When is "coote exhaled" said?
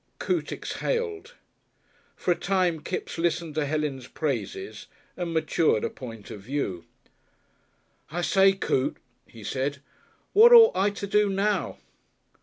0.17-1.35